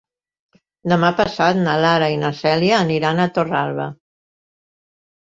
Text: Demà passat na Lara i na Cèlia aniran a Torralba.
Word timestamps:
Demà 0.93 1.11
passat 1.19 1.59
na 1.67 1.75
Lara 1.85 2.07
i 2.13 2.17
na 2.21 2.31
Cèlia 2.39 2.79
aniran 2.87 3.21
a 3.21 3.29
Torralba. 3.37 3.87